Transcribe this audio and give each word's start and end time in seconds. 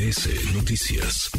MBS 0.00 0.54
Noticias. 0.56 1.30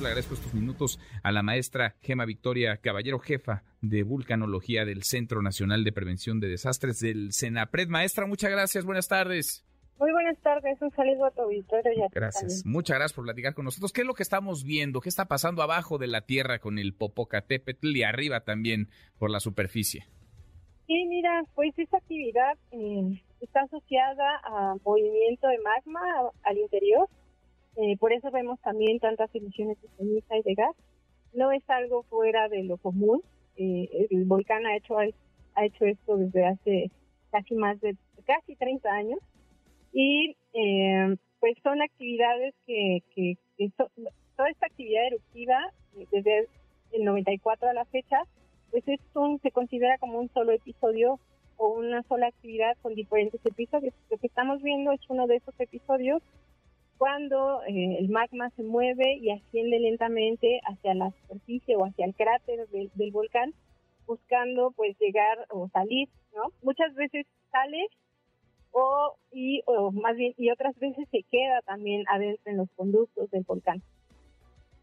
Le 0.00 0.06
agradezco 0.06 0.34
estos 0.34 0.54
minutos 0.54 1.00
a 1.24 1.32
la 1.32 1.42
maestra 1.42 1.96
Gema 2.00 2.24
Victoria 2.24 2.76
Caballero, 2.76 3.18
jefa 3.18 3.64
de 3.80 4.04
vulcanología 4.04 4.84
del 4.84 5.02
Centro 5.02 5.42
Nacional 5.42 5.82
de 5.82 5.90
Prevención 5.90 6.38
de 6.38 6.48
Desastres 6.48 7.00
del 7.00 7.32
CENAPRED. 7.32 7.88
Maestra, 7.88 8.26
muchas 8.26 8.52
gracias. 8.52 8.84
Buenas 8.84 9.08
tardes. 9.08 9.64
Muy 9.98 10.12
buenas 10.12 10.38
tardes, 10.38 10.80
un 10.80 10.92
saludo 10.92 11.24
a 11.26 11.30
tu 11.32 11.42
auditorio. 11.42 11.92
Y 11.96 12.02
a 12.02 12.08
gracias, 12.12 12.64
muchas 12.64 12.98
gracias 12.98 13.14
por 13.14 13.24
platicar 13.24 13.54
con 13.54 13.64
nosotros. 13.64 13.92
¿Qué 13.92 14.02
es 14.02 14.06
lo 14.06 14.14
que 14.14 14.22
estamos 14.22 14.62
viendo? 14.62 15.00
¿Qué 15.00 15.08
está 15.08 15.24
pasando 15.24 15.60
abajo 15.60 15.98
de 15.98 16.06
la 16.06 16.20
tierra 16.20 16.60
con 16.60 16.78
el 16.78 16.94
Popocatépetl 16.94 17.96
y 17.96 18.04
arriba 18.04 18.40
también 18.44 18.90
por 19.18 19.28
la 19.30 19.40
superficie? 19.40 20.06
Sí, 20.86 21.04
mira, 21.06 21.42
pues 21.56 21.76
esta 21.76 21.96
actividad 21.96 22.56
eh, 22.70 23.22
está 23.40 23.62
asociada 23.62 24.40
a 24.44 24.76
movimiento 24.84 25.48
de 25.48 25.58
magma 25.58 26.00
al 26.44 26.58
interior, 26.58 27.08
eh, 27.76 27.96
por 27.98 28.12
eso 28.12 28.30
vemos 28.30 28.60
también 28.60 28.98
tantas 28.98 29.34
emisiones 29.34 29.80
de 29.80 29.88
ceniza 29.96 30.36
y 30.36 30.42
de 30.42 30.54
gas. 30.54 30.76
No 31.32 31.52
es 31.52 31.62
algo 31.68 32.02
fuera 32.04 32.48
de 32.48 32.64
lo 32.64 32.76
común. 32.76 33.22
Eh, 33.56 34.06
el 34.10 34.24
volcán 34.24 34.66
ha 34.66 34.76
hecho 34.76 34.96
ha 35.54 35.64
hecho 35.64 35.84
esto 35.84 36.16
desde 36.16 36.46
hace 36.46 36.90
casi 37.30 37.54
más 37.54 37.80
de 37.80 37.96
casi 38.24 38.56
30 38.56 38.90
años 38.90 39.18
y 39.92 40.36
eh, 40.54 41.16
pues 41.40 41.56
son 41.62 41.82
actividades 41.82 42.54
que, 42.66 43.02
que, 43.14 43.36
toda 43.76 44.48
esta 44.48 44.66
actividad 44.66 45.06
eruptiva 45.08 45.58
desde 46.10 46.48
el 46.92 47.04
94 47.04 47.68
a 47.68 47.74
la 47.74 47.84
fecha 47.86 48.22
pues 48.70 48.86
es 48.88 49.00
se 49.42 49.50
considera 49.50 49.98
como 49.98 50.18
un 50.18 50.30
solo 50.30 50.52
episodio 50.52 51.20
o 51.58 51.68
una 51.68 52.02
sola 52.04 52.28
actividad 52.28 52.76
con 52.80 52.94
diferentes 52.94 53.44
episodios. 53.44 53.94
Lo 54.10 54.16
que 54.16 54.26
estamos 54.26 54.62
viendo 54.62 54.92
es 54.92 55.00
uno 55.08 55.26
de 55.26 55.36
esos 55.36 55.54
episodios 55.60 56.22
cuando 56.98 57.62
eh, 57.64 57.98
el 57.98 58.08
magma 58.08 58.50
se 58.50 58.62
mueve 58.62 59.16
y 59.20 59.30
asciende 59.30 59.80
lentamente 59.80 60.60
hacia 60.64 60.94
la 60.94 61.10
superficie 61.10 61.76
o 61.76 61.84
hacia 61.84 62.06
el 62.06 62.14
cráter 62.14 62.68
del, 62.68 62.90
del 62.94 63.10
volcán 63.10 63.54
buscando 64.06 64.72
pues 64.72 64.96
llegar 64.98 65.46
o 65.50 65.68
salir, 65.68 66.08
¿no? 66.34 66.52
Muchas 66.62 66.94
veces 66.94 67.26
sale 67.50 67.88
o 68.72 69.16
y 69.30 69.62
o 69.66 69.92
más 69.92 70.16
bien 70.16 70.34
y 70.36 70.50
otras 70.50 70.78
veces 70.78 71.08
se 71.10 71.22
queda 71.24 71.60
también 71.62 72.04
adentro 72.08 72.50
en 72.50 72.58
los 72.58 72.70
conductos 72.72 73.30
del 73.30 73.44
volcán. 73.44 73.82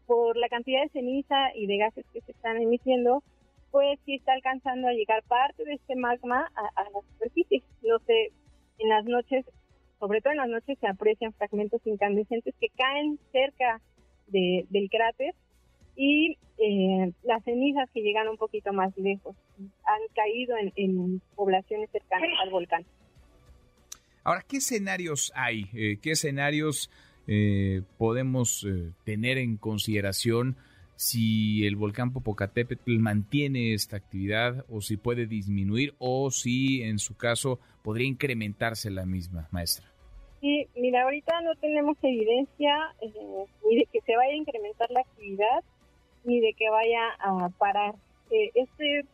Por 0.06 0.36
la 0.36 0.48
cantidad 0.48 0.82
de 0.82 0.88
ceniza 0.88 1.54
y 1.54 1.66
de 1.66 1.76
gases 1.76 2.04
que 2.12 2.20
se 2.22 2.32
están 2.32 2.60
emitiendo, 2.60 3.22
pues 3.70 3.98
sí 4.04 4.14
está 4.14 4.32
alcanzando 4.32 4.88
a 4.88 4.92
llegar 4.92 5.22
parte 5.24 5.64
de 5.64 5.74
este 5.74 5.94
magma 5.94 6.50
a, 6.54 6.82
la 6.82 7.00
superficie. 7.12 7.62
No 7.82 7.98
sé, 8.00 8.32
en 8.78 8.88
las 8.88 9.04
noches, 9.04 9.44
sobre 10.00 10.20
todo 10.20 10.32
en 10.32 10.38
las 10.38 10.48
noches 10.48 10.78
se 10.80 10.88
aprecian 10.88 11.32
fragmentos 11.34 11.80
incandescentes 11.84 12.54
que 12.60 12.68
caen 12.70 13.18
cerca 13.30 13.80
del 14.26 14.88
cráter 14.90 15.34
y 15.96 16.38
eh, 16.58 17.12
las 17.22 17.44
cenizas 17.44 17.88
que 17.92 18.00
llegan 18.00 18.28
un 18.28 18.36
poquito 18.36 18.72
más 18.72 18.96
lejos 18.96 19.36
han 19.84 20.00
caído 20.14 20.56
en 20.74 21.20
poblaciones 21.36 21.90
cercanas 21.90 22.30
al 22.42 22.50
volcán. 22.50 22.84
Ahora, 24.22 24.44
¿qué 24.46 24.58
escenarios 24.58 25.32
hay? 25.34 25.66
Eh, 25.72 25.98
¿Qué 26.00 26.12
escenarios 26.12 26.90
eh, 27.26 27.82
podemos 27.96 28.64
eh, 28.64 28.90
tener 29.04 29.38
en 29.38 29.56
consideración 29.56 30.56
si 30.96 31.66
el 31.66 31.76
volcán 31.76 32.12
Popocatépetl 32.12 32.98
mantiene 32.98 33.72
esta 33.72 33.96
actividad 33.96 34.66
o 34.68 34.82
si 34.82 34.98
puede 34.98 35.26
disminuir 35.26 35.94
o 35.98 36.30
si 36.30 36.82
en 36.82 36.98
su 36.98 37.16
caso 37.16 37.58
podría 37.82 38.06
incrementarse 38.06 38.90
la 38.90 39.06
misma, 39.06 39.48
maestra? 39.50 39.89
Sí, 40.40 40.66
mira, 40.74 41.02
ahorita 41.02 41.40
no 41.42 41.54
tenemos 41.56 41.96
evidencia 42.02 42.74
ni 43.68 43.76
de 43.76 43.86
que 43.92 44.00
se 44.00 44.16
vaya 44.16 44.32
a 44.32 44.36
incrementar 44.36 44.90
la 44.90 45.00
actividad 45.00 45.62
ni 46.24 46.40
de 46.40 46.54
que 46.54 46.70
vaya 46.70 47.00
a 47.18 47.48
parar. 47.58 47.94
este, 48.30 49.04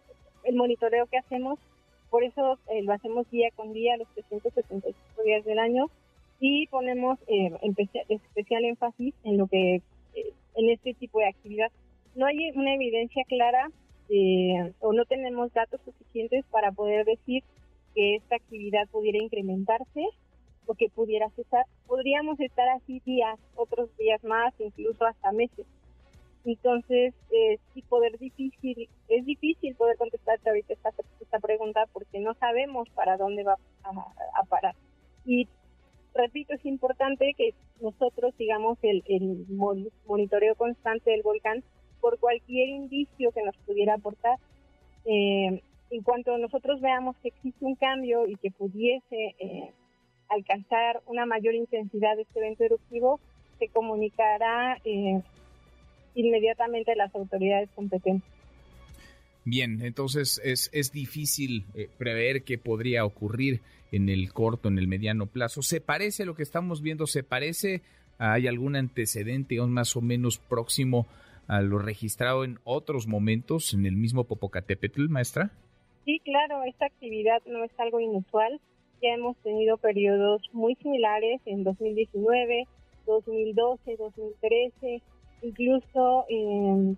el 0.45 0.55
monitoreo 0.55 1.07
que 1.07 1.19
hacemos 1.19 1.59
por 2.11 2.25
eso 2.25 2.59
eh, 2.71 2.83
lo 2.83 2.93
hacemos 2.93 3.31
día 3.31 3.51
con 3.55 3.73
día, 3.73 3.97
los 3.97 4.09
365 4.15 5.23
días 5.23 5.45
del 5.45 5.59
año, 5.59 5.91
y 6.41 6.67
ponemos 6.69 7.19
eh, 7.27 7.51
especial 8.09 8.65
énfasis 8.65 9.15
en 9.25 9.39
lo 9.39 9.47
que 9.47 9.77
eh, 10.15 10.33
en 10.55 10.71
este 10.71 10.95
tipo 10.95 11.19
de 11.19 11.29
actividad. 11.29 11.71
No 12.15 12.27
hay 12.27 12.51
una 12.55 12.75
evidencia 12.75 13.25
clara 13.25 13.71
o 14.81 14.93
no 14.93 15.05
tenemos 15.05 15.53
datos 15.53 15.81
suficientes 15.85 16.45
para 16.51 16.71
poder 16.71 17.05
decir 17.05 17.43
que 17.95 18.15
esta 18.15 18.37
actividad 18.37 18.89
pudiera 18.89 19.19
incrementarse 19.19 20.07
o 20.67 20.75
que 20.75 20.89
pudiera 20.89 21.31
cesar. 21.31 21.65
Podríamos 21.87 22.39
estar 22.41 22.69
así 22.71 23.01
días, 23.05 23.39
otros 23.55 23.95
días 23.97 24.23
más, 24.25 24.53
incluso 24.59 25.05
hasta 25.05 25.33
meses. 25.33 25.67
Entonces, 26.45 27.13
eh, 27.33 27.59
sí, 27.75 27.83
poder 27.83 28.19
difícil, 28.19 28.89
es 29.09 29.25
difícil 29.25 29.75
poder 29.75 29.97
contestarte 29.97 30.49
ahorita 30.49 30.75
esta, 30.75 30.91
esta 31.21 31.41
pregunta 31.41 31.87
porque 31.93 32.21
no 32.21 32.35
sabemos 32.35 32.89
para 32.91 33.17
dónde 33.17 33.43
va 33.43 33.57
a, 33.83 34.45
parar. 34.45 34.77
Y 35.25 35.49
repito, 36.15 36.55
es 36.55 36.65
importante 36.65 37.35
que 37.37 37.53
nosotros 37.81 38.33
sigamos 38.39 38.79
el, 38.83 39.03
el, 39.09 39.45
monitoreo 40.07 40.55
constante 40.55 41.11
del 41.11 41.23
volcán 41.23 41.65
por 42.01 42.21
cualquier 42.21 42.69
indicio 42.69 43.33
que 43.33 43.43
nos 43.43 43.57
pudiera 43.59 43.95
aportar. 43.95 44.39
Eh, 45.05 45.61
en 45.91 46.03
cuanto 46.03 46.39
nosotros 46.39 46.81
veamos 46.81 47.17
que 47.19 47.29
existe 47.29 47.65
un 47.65 47.75
cambio 47.75 48.27
y 48.27 48.37
que 48.37 48.53
pudiese 48.53 49.35
eh, 49.39 49.73
alcanzar 50.29 51.03
una 51.07 51.27
mayor 51.27 51.55
intensidad 51.55 52.17
de 52.17 52.23
este 52.23 52.39
evento 52.39 52.65
eruptivo, 52.65 53.21
se 53.59 53.69
comunicará 53.69 54.79
eh, 54.85 55.21
inmediatamente 56.15 56.95
las 56.97 57.15
autoridades 57.15 57.71
competentes. 57.75 58.29
Bien, 59.45 59.81
entonces 59.83 60.41
es, 60.45 60.71
es 60.73 60.91
difícil 60.91 61.67
eh, 61.75 61.89
prever 61.99 62.43
qué 62.43 62.59
podría 62.59 63.05
ocurrir 63.05 63.61
en 63.93 64.09
el 64.09 64.33
corto, 64.33 64.69
en 64.69 64.79
el 64.79 64.89
mediano 64.89 65.27
plazo. 65.27 65.63
¿Se 65.63 65.81
parece 65.81 66.25
a 66.25 66.27
lo 66.27 66.35
que 66.35 66.43
estamos 66.43 66.83
viendo? 66.83 67.07
¿Se 67.07 67.23
parece? 67.23 67.83
¿Hay 68.19 68.49
algún 68.49 68.77
antecedente 68.77 69.61
más 69.61 69.95
o 69.97 70.01
menos 70.01 70.39
próximo 70.39 71.07
a 71.47 71.61
lo 71.61 71.79
registrado 71.79 72.45
en 72.45 72.59
otros 72.65 73.07
momentos 73.07 73.73
en 73.73 73.87
el 73.87 73.95
mismo 73.97 74.25
Popocatépetl, 74.25 75.09
maestra? 75.09 75.53
Sí, 76.05 76.21
claro, 76.25 76.63
esta 76.65 76.87
actividad 76.87 77.43
no 77.47 77.65
es 77.65 77.71
algo 77.79 78.01
inusual. 78.01 78.61
Ya 79.03 79.15
hemos 79.15 79.37
tenido 79.39 79.77
periodos 79.77 80.43
muy 80.53 80.75
similares 80.77 81.41
en 81.45 81.65
2019, 81.65 82.67
2012, 83.07 83.97
2013, 83.97 85.03
Incluso 85.43 86.25
eh, 86.29 86.97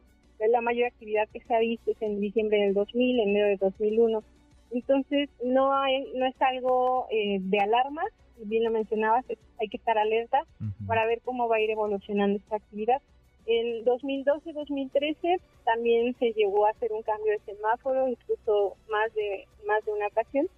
la 0.50 0.60
mayor 0.60 0.87
actividad 0.87 1.28
que 1.32 1.41
se 1.41 1.54
ha 1.54 1.58
visto 1.58 1.91
es 1.91 2.00
en 2.00 2.20
diciembre 2.20 2.58
del 2.58 2.75
2000, 2.75 3.20
en 3.20 3.28
enero 3.31 3.48
del 3.48 3.58
2001. 3.58 4.22
Entonces, 4.70 5.28
no, 5.44 5.72
hay, 5.72 6.12
no 6.14 6.26
es 6.26 6.41
algo 6.41 7.06
eh, 7.10 7.38
de 7.41 7.58
alarma, 7.58 8.03
bien 8.44 8.64
lo 8.64 8.70
mencionabas, 8.70 9.25
hay 9.58 9.69
que 9.69 9.76
estar 9.76 9.98
alerta 9.98 10.44
para 10.87 11.06
ver 11.06 11.20
cómo 11.25 11.48
va 11.48 11.56
a 11.56 11.60
ir 11.60 11.70
evolucionando 11.70 12.38
esta 12.38 12.56
actividad. 12.56 13.03
En 13.47 13.84
2012-2013 13.84 15.41
también 15.64 16.14
se 16.19 16.32
llegó 16.32 16.66
a 16.66 16.70
hacer 16.70 16.92
un 16.92 17.03
cambio 17.03 17.32
de 17.32 17.41
semáforo, 17.53 18.08
incluso 18.08 18.76
más 18.91 19.12
de 19.14 19.47
más 19.66 19.84
de 19.87 19.92
una 19.92 20.06
ocasión, 20.06 20.48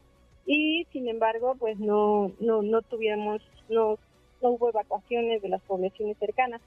y 0.52 0.84
sin 0.92 1.06
embargo, 1.06 1.54
pues 1.60 1.78
no 1.78 2.32
no 2.40 2.62
no 2.62 2.82
tuvimos 2.82 3.40
no 3.68 3.98
no 4.42 4.48
hubo 4.50 4.70
evacuaciones 4.70 5.40
de 5.42 5.48
las 5.48 5.62
poblaciones 5.62 6.18
cercanas 6.18 6.60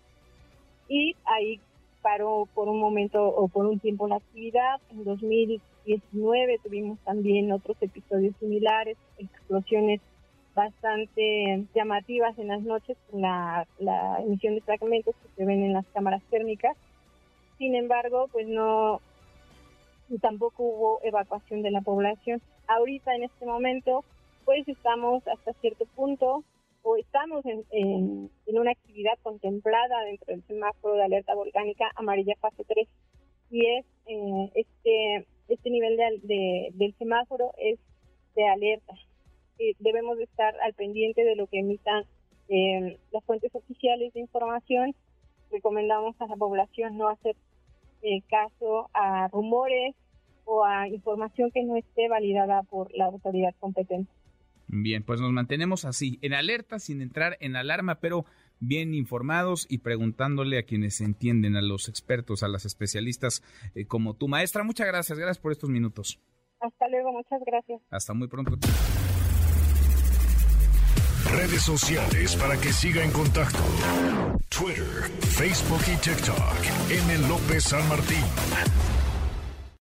y 0.87 1.17
ahí 1.25 1.59
paró 2.01 2.47
por 2.53 2.69
un 2.69 2.79
momento 2.79 3.21
o 3.25 3.49
por 3.49 3.65
un 3.65 3.79
tiempo 3.79 4.07
la 4.07 4.15
actividad. 4.15 4.79
En 4.89 5.03
2019 5.03 6.59
tuvimos 6.63 6.97
también 6.99 7.51
otros 7.51 7.75
episodios 7.81 8.33
similares, 8.39 8.97
explosiones 9.17 9.99
bastante 10.55 11.65
llamativas 11.75 12.39
en 12.39 12.47
las 12.47 12.61
noches 12.61 12.95
con 13.11 13.21
la, 13.21 13.67
emisión 14.19 14.55
de 14.55 14.61
fragmentos 14.61 15.13
que 15.15 15.27
se 15.35 15.45
ven 15.45 15.61
en 15.61 15.73
las 15.73 15.85
cámaras 15.87 16.23
térmicas. 16.29 16.77
Sin 17.57 17.75
embargo, 17.75 18.29
pues 18.31 18.47
no, 18.47 19.01
tampoco 20.21 20.63
hubo 20.63 20.99
evacuación 21.03 21.63
de 21.63 21.71
la 21.71 21.81
población. 21.81 22.41
Ahorita 22.75 23.13
en 23.13 23.23
este 23.23 23.45
momento, 23.45 24.03
pues 24.45 24.67
estamos 24.67 25.21
hasta 25.27 25.53
cierto 25.61 25.85
punto 25.95 26.43
o 26.81 26.97
estamos 26.97 27.45
en, 27.45 27.63
en, 27.69 28.29
una 28.47 28.71
actividad 28.71 29.13
contemplada 29.21 30.03
dentro 30.05 30.33
del 30.33 30.43
semáforo 30.47 30.95
de 30.95 31.03
alerta 31.03 31.35
volcánica 31.35 31.91
amarilla 31.95 32.33
fase 32.41 32.63
3 32.67 32.87
y 33.51 33.65
es 33.67 33.85
eh, 34.07 34.51
este 34.55 35.27
este 35.49 35.69
nivel 35.69 35.97
de, 36.23 36.69
del 36.73 36.95
semáforo 36.95 37.51
es 37.59 37.77
de 38.35 38.47
alerta. 38.47 38.95
Eh, 39.59 39.75
debemos 39.77 40.17
estar 40.19 40.55
al 40.61 40.73
pendiente 40.73 41.23
de 41.23 41.35
lo 41.35 41.45
que 41.45 41.59
emitan 41.59 42.05
eh, 42.49 42.97
las 43.11 43.23
fuentes 43.23 43.53
oficiales 43.53 44.13
de 44.13 44.21
información. 44.21 44.95
Recomendamos 45.51 46.19
a 46.19 46.25
la 46.25 46.35
población 46.35 46.97
no 46.97 47.07
hacer 47.07 47.35
caso 48.29 48.89
a 48.93 49.29
rumores 49.29 49.95
o 50.45 50.65
a 50.65 50.87
información 50.87 51.51
que 51.51 51.63
no 51.63 51.75
esté 51.75 52.07
validada 52.09 52.63
por 52.63 52.93
la 52.93 53.05
autoridad 53.05 53.53
competente 53.59 54.11
Bien, 54.67 55.03
pues 55.03 55.21
nos 55.21 55.31
mantenemos 55.31 55.85
así, 55.85 56.17
en 56.21 56.33
alerta, 56.33 56.79
sin 56.79 57.01
entrar 57.01 57.37
en 57.41 57.55
alarma, 57.55 57.99
pero 57.99 58.25
bien 58.59 58.93
informados 58.95 59.67
y 59.69 59.79
preguntándole 59.79 60.57
a 60.57 60.63
quienes 60.63 61.01
entienden, 61.01 61.55
a 61.55 61.61
los 61.61 61.89
expertos, 61.89 62.43
a 62.43 62.47
las 62.47 62.65
especialistas 62.65 63.43
eh, 63.75 63.85
como 63.85 64.15
tu 64.15 64.27
maestra. 64.27 64.63
Muchas 64.63 64.87
gracias, 64.87 65.19
gracias 65.19 65.39
por 65.39 65.51
estos 65.51 65.69
minutos. 65.69 66.19
Hasta 66.59 66.87
luego, 66.87 67.11
muchas 67.11 67.41
gracias. 67.45 67.81
Hasta 67.91 68.13
muy 68.13 68.27
pronto. 68.27 68.53
Redes 71.31 71.61
sociales 71.61 72.35
para 72.35 72.55
que 72.59 72.71
siga 72.71 73.03
en 73.03 73.11
contacto: 73.11 73.59
Twitter, 74.49 75.09
Facebook 75.19 75.81
y 75.91 75.97
TikTok. 75.97 76.57
M. 76.89 77.27
López 77.27 77.63
San 77.63 77.87
Martín. 77.89 78.92